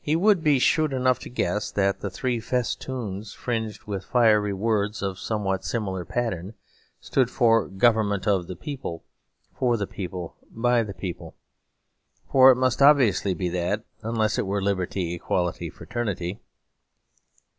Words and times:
He 0.03 0.15
would 0.15 0.43
be 0.43 0.57
shrewd 0.57 0.93
enough 0.93 1.19
to 1.19 1.29
guess 1.29 1.69
that 1.69 1.99
the 1.99 2.09
three 2.09 2.39
festoons 2.39 3.33
fringed 3.33 3.83
with 3.83 4.03
fiery 4.03 4.51
words 4.51 5.03
of 5.03 5.19
somewhat 5.19 5.63
similar 5.63 6.05
pattern 6.05 6.55
stood 6.99 7.29
for 7.29 7.67
'Government 7.67 8.25
of 8.25 8.47
the 8.47 8.55
People, 8.55 9.03
For 9.53 9.77
the 9.77 9.85
People, 9.85 10.37
By 10.49 10.81
the 10.81 10.95
People'; 10.95 11.35
for 12.31 12.49
it 12.49 12.55
must 12.55 12.81
obviously 12.81 13.35
be 13.35 13.47
that, 13.49 13.85
unless 14.01 14.39
it 14.39 14.47
were 14.47 14.59
'Liberty, 14.59 15.13
Equality, 15.13 15.69
Fraternity.' 15.69 16.39